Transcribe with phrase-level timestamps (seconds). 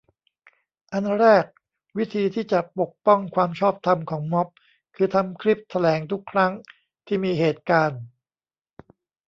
[0.91, 1.45] อันแรก
[1.97, 4.47] วิธีที่จะ ปกป้องความชอบธรรมของม็อบ
[4.95, 6.51] คือ ทำคลิปแถลงทุกครั้ง
[7.07, 7.89] ที่มีเหตุการ